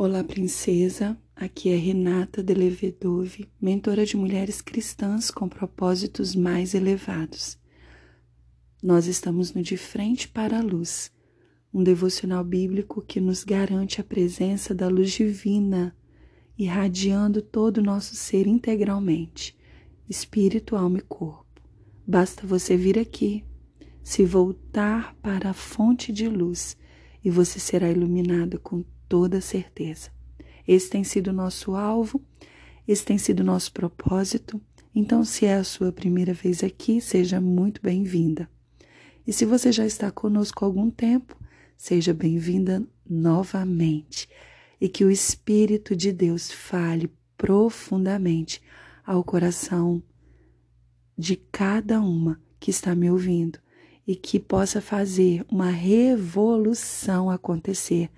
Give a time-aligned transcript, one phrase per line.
[0.00, 1.18] Olá, princesa.
[1.34, 7.58] Aqui é Renata Delevedove, mentora de mulheres cristãs com propósitos mais elevados.
[8.80, 11.10] Nós estamos no De Frente para a Luz,
[11.74, 15.92] um devocional bíblico que nos garante a presença da luz divina,
[16.56, 19.58] irradiando todo o nosso ser integralmente,
[20.08, 21.60] espírito, alma e corpo.
[22.06, 23.44] Basta você vir aqui,
[24.04, 26.76] se voltar para a fonte de luz,
[27.24, 30.10] e você será iluminada com toda certeza.
[30.66, 32.22] Esse tem sido o nosso alvo,
[32.86, 34.60] esse tem sido o nosso propósito.
[34.94, 38.48] Então, se é a sua primeira vez aqui, seja muito bem-vinda.
[39.26, 41.36] E se você já está conosco há algum tempo,
[41.76, 44.28] seja bem-vinda novamente.
[44.80, 48.62] E que o Espírito de Deus fale profundamente
[49.04, 50.02] ao coração
[51.16, 53.58] de cada uma que está me ouvindo
[54.06, 58.10] e que possa fazer uma revolução acontecer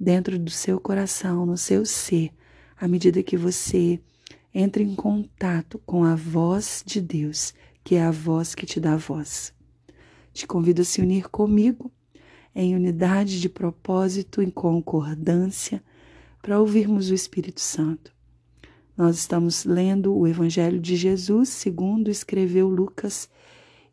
[0.00, 2.30] dentro do seu coração, no seu ser,
[2.74, 4.00] à medida que você
[4.52, 7.52] entra em contato com a voz de Deus,
[7.84, 9.52] que é a voz que te dá voz.
[10.32, 11.92] Te convido a se unir comigo
[12.54, 15.84] em unidade de propósito, em concordância,
[16.40, 18.12] para ouvirmos o Espírito Santo.
[18.96, 23.28] Nós estamos lendo o Evangelho de Jesus, segundo escreveu Lucas,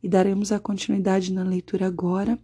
[0.02, 2.40] e daremos a continuidade na leitura agora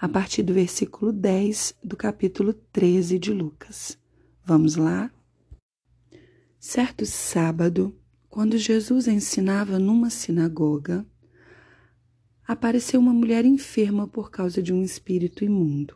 [0.00, 3.98] a partir do versículo 10 do capítulo 13 de Lucas.
[4.42, 5.12] Vamos lá?
[6.58, 7.94] Certo sábado,
[8.26, 11.06] quando Jesus ensinava numa sinagoga,
[12.48, 15.94] apareceu uma mulher enferma por causa de um espírito imundo.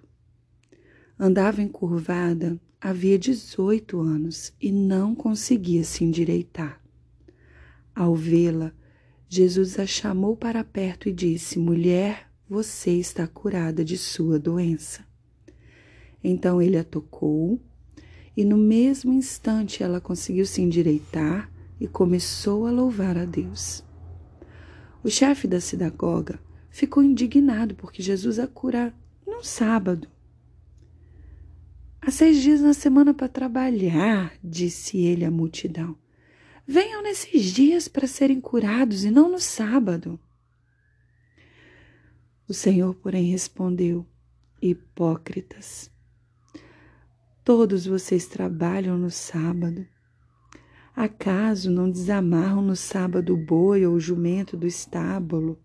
[1.18, 6.78] Andava encurvada havia 18 anos e não conseguia se endireitar.
[7.94, 8.74] Ao vê-la,
[9.26, 15.04] Jesus a chamou para perto e disse: Mulher, você está curada de sua doença.
[16.22, 17.60] Então ele a tocou
[18.36, 23.82] e no mesmo instante ela conseguiu se endireitar e começou a louvar a Deus.
[25.02, 26.38] O chefe da sinagoga
[26.70, 28.94] ficou indignado porque Jesus a cura
[29.26, 30.08] num sábado.
[32.00, 35.96] Há seis dias na semana para trabalhar, disse ele à multidão.
[36.64, 40.20] Venham nesses dias para serem curados e não no sábado.
[42.46, 44.06] O Senhor, porém, respondeu:
[44.60, 45.90] Hipócritas,
[47.42, 49.86] todos vocês trabalham no sábado.
[50.94, 55.58] Acaso não desamarram no sábado o boi ou o jumento do estábulo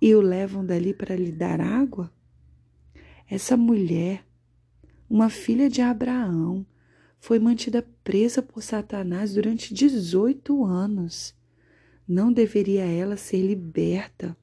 [0.00, 2.12] e o levam dali para lhe dar água?
[3.28, 4.22] Essa mulher,
[5.08, 6.64] uma filha de Abraão,
[7.18, 11.34] foi mantida presa por Satanás durante 18 anos.
[12.06, 14.36] Não deveria ela ser liberta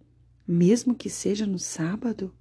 [0.47, 2.33] mesmo que seja no sábado?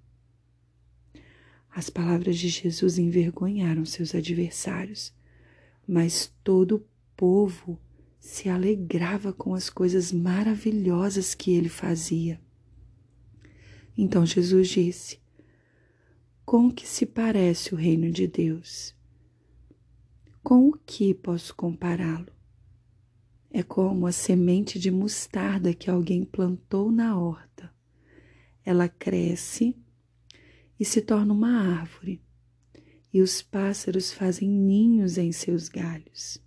[1.70, 5.14] As palavras de Jesus envergonharam seus adversários,
[5.86, 6.84] mas todo o
[7.16, 7.80] povo
[8.18, 12.40] se alegrava com as coisas maravilhosas que ele fazia.
[13.96, 15.19] Então Jesus disse:
[16.44, 18.94] Com que se parece o reino de Deus?
[20.42, 22.32] Com o que posso compará-lo?
[23.50, 27.72] É como a semente de mostarda que alguém plantou na horta
[28.64, 29.76] ela cresce
[30.78, 32.20] e se torna uma árvore,
[33.12, 36.42] e os pássaros fazem ninhos em seus galhos.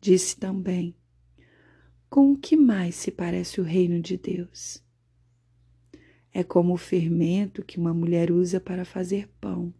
[0.00, 0.94] Disse também:
[2.08, 4.82] Com o que mais se parece o reino de Deus?
[6.32, 9.72] É como o fermento que uma mulher usa para fazer pão.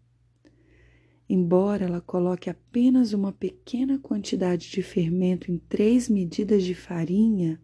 [1.28, 7.60] Embora ela coloque apenas uma pequena quantidade de fermento em três medidas de farinha,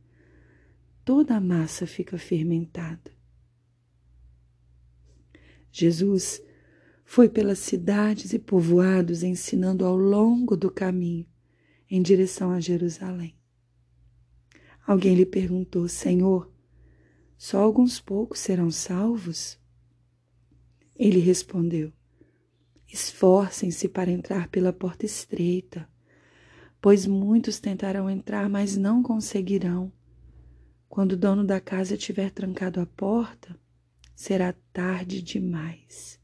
[1.04, 3.12] toda a massa fica fermentada.
[5.70, 6.41] Jesus
[7.04, 11.26] foi pelas cidades e povoados ensinando ao longo do caminho
[11.91, 13.37] em direção a Jerusalém.
[14.87, 16.50] Alguém lhe perguntou: Senhor,
[17.36, 19.59] só alguns poucos serão salvos?
[20.97, 21.92] Ele respondeu:
[22.86, 25.89] Esforcem-se para entrar pela porta estreita,
[26.80, 29.92] pois muitos tentarão entrar, mas não conseguirão.
[30.94, 33.58] Quando o dono da casa tiver trancado a porta,
[34.14, 36.20] será tarde demais.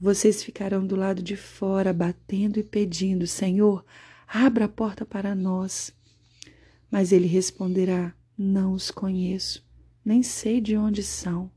[0.00, 3.84] Vocês ficarão do lado de fora, batendo e pedindo: Senhor,
[4.26, 5.94] abra a porta para nós.
[6.90, 9.62] Mas ele responderá: Não os conheço,
[10.02, 11.50] nem sei de onde são.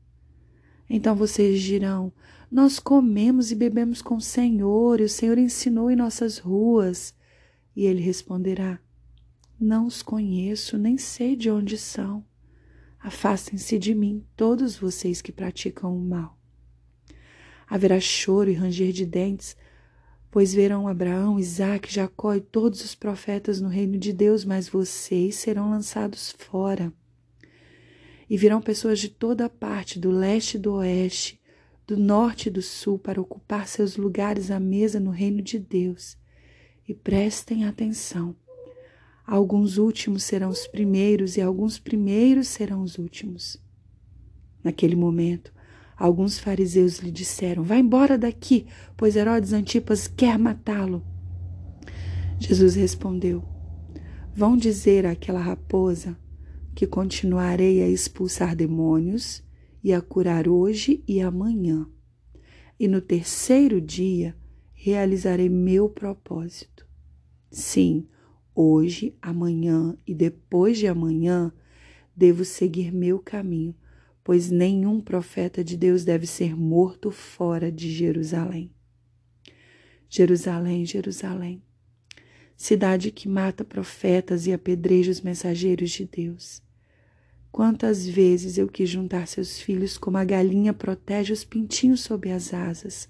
[0.90, 2.12] Então vocês dirão:
[2.50, 7.14] Nós comemos e bebemos com o Senhor, e o Senhor ensinou em nossas ruas.
[7.74, 8.78] E ele responderá:
[9.62, 12.24] não os conheço, nem sei de onde são.
[12.98, 16.38] Afastem-se de mim, todos vocês que praticam o mal.
[17.66, 19.56] Haverá choro e ranger de dentes,
[20.30, 25.36] pois verão Abraão, Isaque, Jacó e todos os profetas no reino de Deus, mas vocês
[25.36, 26.92] serão lançados fora.
[28.28, 31.40] E virão pessoas de toda parte, do leste e do oeste,
[31.86, 36.16] do norte e do sul, para ocupar seus lugares à mesa no reino de Deus.
[36.88, 38.36] E prestem atenção.
[39.26, 43.62] Alguns últimos serão os primeiros e alguns primeiros serão os últimos.
[44.62, 45.52] Naquele momento,
[45.96, 48.66] alguns fariseus lhe disseram: Vá embora daqui,
[48.96, 51.04] pois Herodes Antipas quer matá-lo.
[52.38, 53.44] Jesus respondeu:
[54.34, 56.16] Vão dizer àquela raposa
[56.74, 59.42] que continuarei a expulsar demônios
[59.84, 61.86] e a curar hoje e amanhã.
[62.78, 64.34] E no terceiro dia
[64.72, 66.86] realizarei meu propósito.
[67.50, 68.08] Sim,
[68.54, 71.52] hoje, amanhã e depois de amanhã
[72.16, 73.74] devo seguir meu caminho,
[74.22, 78.70] pois nenhum profeta de Deus deve ser morto fora de Jerusalém.
[80.08, 81.62] Jerusalém, Jerusalém,
[82.56, 86.62] cidade que mata profetas e apedreja os mensageiros de Deus.
[87.50, 92.54] Quantas vezes eu quis juntar seus filhos como a galinha protege os pintinhos sob as
[92.54, 93.08] asas,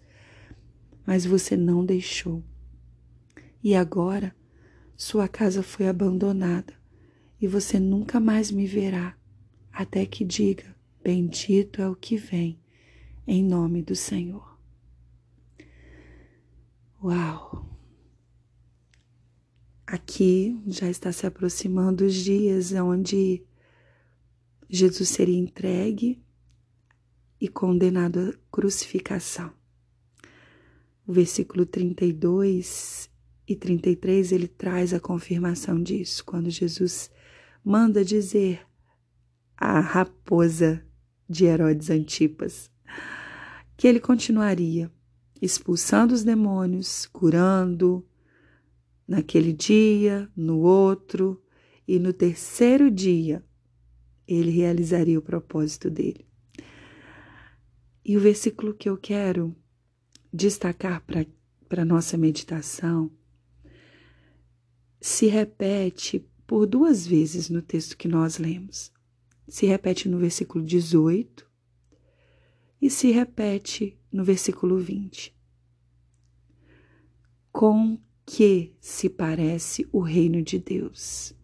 [1.06, 2.43] mas você não deixou.
[3.62, 4.35] E agora
[5.02, 6.72] sua casa foi abandonada
[7.40, 9.19] e você nunca mais me verá,
[9.72, 12.56] até que diga: Bendito é o que vem,
[13.26, 14.56] em nome do Senhor.
[17.02, 17.69] Uau!
[19.84, 23.43] Aqui já está se aproximando os dias onde
[24.70, 26.22] Jesus seria entregue
[27.40, 29.52] e condenado à crucificação.
[31.04, 33.10] O versículo 32
[33.47, 37.11] e 33 ele traz a confirmação disso, quando Jesus
[37.65, 38.67] manda dizer
[39.56, 40.85] à raposa
[41.29, 42.71] de Herodes Antipas
[43.77, 44.91] que ele continuaria
[45.41, 48.06] expulsando os demônios, curando
[49.09, 51.43] naquele dia, no outro,
[51.87, 53.45] e no terceiro dia
[54.27, 56.25] ele realizaria o propósito dele.
[58.05, 59.55] E o versículo que eu quero
[60.33, 61.05] destacar
[61.69, 63.11] para a nossa meditação
[65.02, 68.90] se repete por duas vezes no texto que nós lemos.
[69.46, 71.46] Se repete no versículo 18
[72.81, 75.37] e se repete no versículo 20.
[77.52, 81.34] Com que se parece o reino de Deus?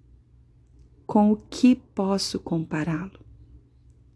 [1.08, 3.24] com o que posso compará-lo?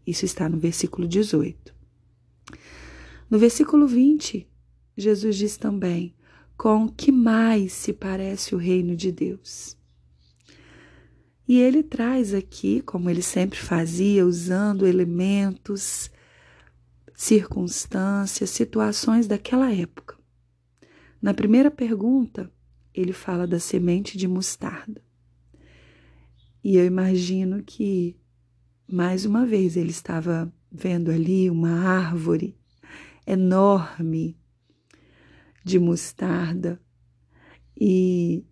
[0.05, 1.73] Isso está no versículo 18.
[3.31, 4.47] No versículo 20,
[4.95, 6.13] Jesus diz também:
[6.63, 9.75] com o que mais se parece o reino de Deus?
[11.45, 16.09] E ele traz aqui, como ele sempre fazia, usando elementos,
[17.13, 20.17] circunstâncias, situações daquela época.
[21.21, 22.49] Na primeira pergunta,
[22.93, 25.03] ele fala da semente de mostarda.
[26.63, 28.15] E eu imagino que,
[28.89, 32.57] mais uma vez, ele estava vendo ali uma árvore
[33.27, 34.41] enorme
[35.63, 36.81] de mostarda
[37.79, 38.45] e,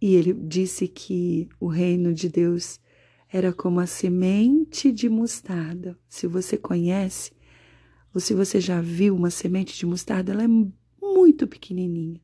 [0.00, 2.80] e ele disse que o reino de Deus
[3.28, 5.98] era como a semente de mostarda.
[6.08, 7.32] Se você conhece,
[8.14, 10.48] ou se você já viu uma semente de mostarda, ela é
[11.00, 12.20] muito pequenininha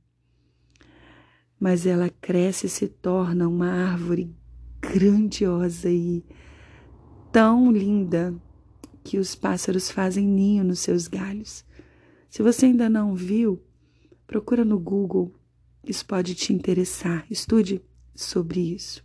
[1.63, 4.35] mas ela cresce e se torna uma árvore
[4.81, 6.25] grandiosa e
[7.31, 8.35] tão linda
[9.05, 11.65] que os pássaros fazem ninho nos seus galhos.
[12.33, 13.63] Se você ainda não viu,
[14.27, 15.35] procura no Google,
[15.85, 17.85] isso pode te interessar, estude
[18.15, 19.05] sobre isso.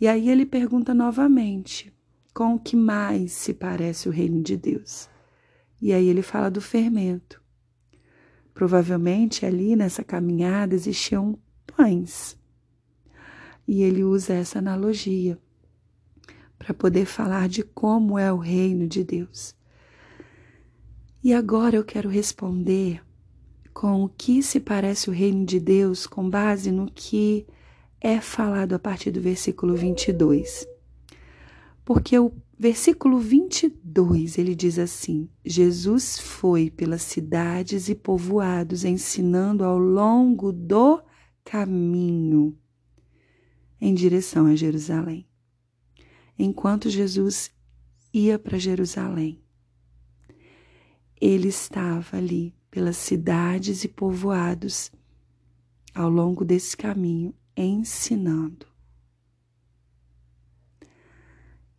[0.00, 1.92] E aí ele pergunta novamente:
[2.32, 5.10] com o que mais se parece o reino de Deus?
[5.82, 7.42] E aí ele fala do fermento.
[8.54, 12.38] Provavelmente ali nessa caminhada existiam pães.
[13.66, 15.36] E ele usa essa analogia
[16.56, 19.58] para poder falar de como é o reino de Deus.
[21.22, 23.02] E agora eu quero responder
[23.74, 27.46] com o que se parece o reino de Deus com base no que
[28.00, 30.66] é falado a partir do versículo 22.
[31.84, 39.78] Porque o versículo 22 ele diz assim: Jesus foi pelas cidades e povoados ensinando ao
[39.78, 41.02] longo do
[41.44, 42.56] caminho
[43.78, 45.26] em direção a Jerusalém.
[46.38, 47.50] Enquanto Jesus
[48.12, 49.39] ia para Jerusalém,
[51.20, 54.90] ele estava ali pelas cidades e povoados
[55.94, 58.66] ao longo desse caminho ensinando.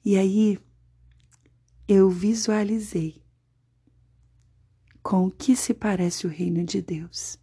[0.04, 0.60] E aí
[1.88, 3.22] eu visualizei
[5.02, 7.40] com o que se parece o reino de Deus.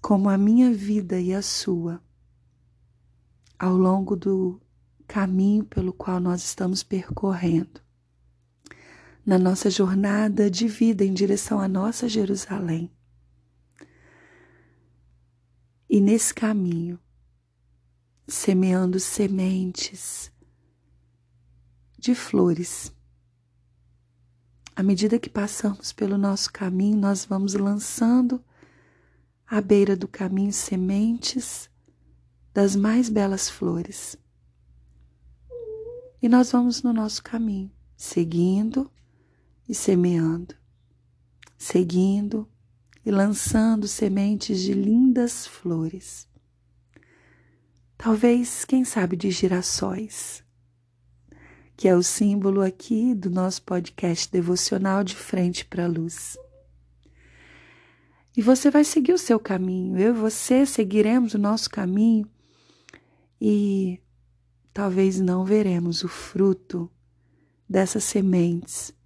[0.00, 2.02] Como a minha vida e a sua,
[3.58, 4.60] ao longo do
[5.06, 7.80] caminho pelo qual nós estamos percorrendo,
[9.28, 12.90] na nossa jornada de vida em direção à nossa Jerusalém.
[15.86, 16.98] E nesse caminho,
[18.26, 20.32] semeando sementes
[21.98, 22.90] de flores.
[24.74, 28.42] À medida que passamos pelo nosso caminho, nós vamos lançando
[29.46, 31.68] à beira do caminho sementes
[32.54, 34.16] das mais belas flores.
[36.22, 38.90] E nós vamos no nosso caminho, seguindo
[39.68, 40.54] e semeando,
[41.56, 42.48] seguindo
[43.04, 46.26] e lançando sementes de lindas flores.
[47.96, 50.42] Talvez, quem sabe, de girassóis,
[51.76, 56.36] que é o símbolo aqui do nosso podcast devocional de frente para a luz.
[58.36, 62.28] E você vai seguir o seu caminho, eu e você seguiremos o nosso caminho
[63.40, 64.00] e
[64.72, 66.90] talvez não veremos o fruto
[67.68, 68.96] dessas sementes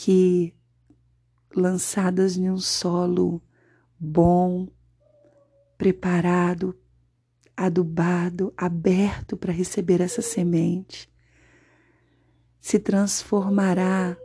[0.00, 0.54] que
[1.56, 3.42] lançadas em um solo
[3.98, 4.68] bom,
[5.76, 6.78] preparado,
[7.56, 11.10] adubado, aberto para receber essa semente,
[12.60, 14.16] se transformará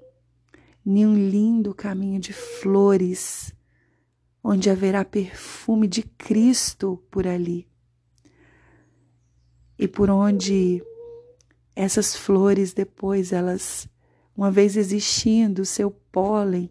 [0.86, 3.52] em um lindo caminho de flores,
[4.44, 7.68] onde haverá perfume de Cristo por ali.
[9.76, 10.84] E por onde
[11.76, 13.90] essas flores depois elas
[14.36, 16.70] uma vez existindo, seu pólen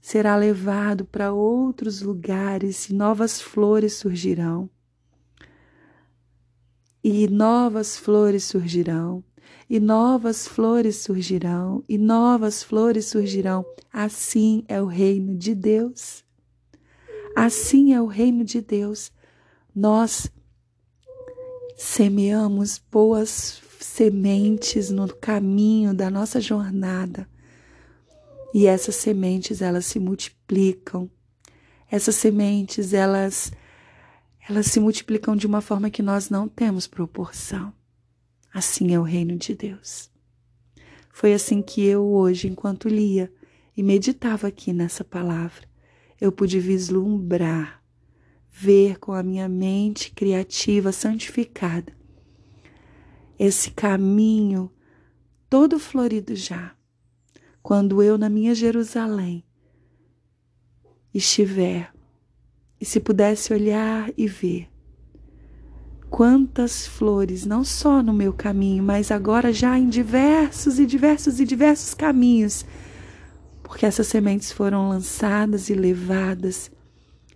[0.00, 4.68] será levado para outros lugares e novas flores surgirão.
[7.02, 9.24] E novas flores surgirão,
[9.68, 13.64] e novas flores surgirão, e novas flores surgirão.
[13.90, 16.22] Assim é o reino de Deus.
[17.34, 19.10] Assim é o reino de Deus.
[19.74, 20.30] Nós
[21.76, 27.28] semeamos boas sementes no caminho da nossa jornada.
[28.52, 31.10] E essas sementes, elas se multiplicam.
[31.90, 33.52] Essas sementes, elas
[34.48, 37.72] elas se multiplicam de uma forma que nós não temos proporção.
[38.52, 40.10] Assim é o reino de Deus.
[41.12, 43.32] Foi assim que eu hoje, enquanto lia
[43.76, 45.68] e meditava aqui nessa palavra,
[46.20, 47.80] eu pude vislumbrar,
[48.50, 51.99] ver com a minha mente criativa santificada
[53.40, 54.70] esse caminho
[55.48, 56.72] todo florido já,
[57.62, 59.42] quando eu na minha Jerusalém
[61.14, 61.90] estiver
[62.78, 64.68] e se pudesse olhar e ver
[66.10, 71.46] quantas flores, não só no meu caminho, mas agora já em diversos e diversos e
[71.46, 72.66] diversos caminhos,
[73.62, 76.70] porque essas sementes foram lançadas e levadas,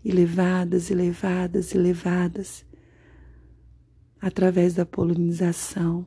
[0.04, 2.62] e levadas e levadas e levadas
[4.24, 6.06] através da polinização.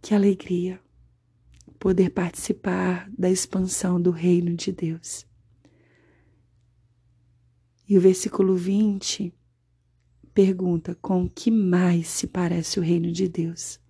[0.00, 0.80] Que alegria
[1.76, 5.26] poder participar da expansão do reino de Deus.
[7.88, 9.34] E o versículo 20
[10.32, 13.80] pergunta: com que mais se parece o reino de Deus?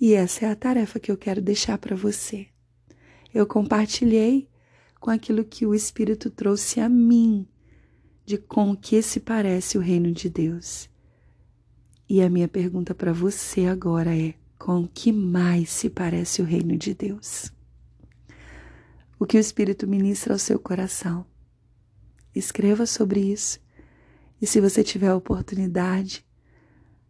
[0.00, 2.48] E essa é a tarefa que eu quero deixar para você.
[3.34, 4.48] Eu compartilhei
[4.98, 7.46] com aquilo que o Espírito trouxe a mim
[8.30, 10.88] de com que se parece o reino de Deus.
[12.08, 16.76] E a minha pergunta para você agora é: com que mais se parece o reino
[16.78, 17.50] de Deus?
[19.18, 21.26] O que o Espírito ministra ao seu coração?
[22.32, 23.58] Escreva sobre isso.
[24.40, 26.24] E se você tiver a oportunidade,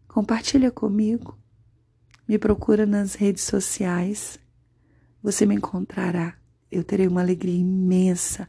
[0.09, 1.39] compartilha comigo.
[2.27, 4.39] Me procura nas redes sociais.
[5.23, 6.39] Você me encontrará.
[6.73, 8.49] Eu terei uma alegria imensa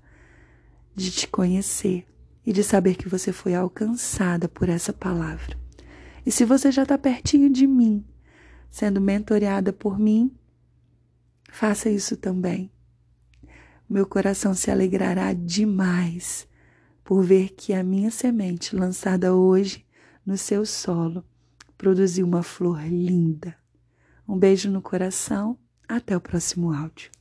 [0.95, 2.07] de te conhecer
[2.45, 5.57] e de saber que você foi alcançada por essa palavra.
[6.25, 8.05] E se você já está pertinho de mim,
[8.69, 10.31] sendo mentoreada por mim,
[11.51, 12.71] faça isso também.
[13.89, 16.47] Meu coração se alegrará demais
[17.03, 19.85] por ver que a minha semente lançada hoje
[20.25, 21.25] no seu solo
[21.77, 23.55] produziu uma flor linda.
[24.27, 25.57] Um beijo no coração,
[25.87, 27.11] até o próximo áudio.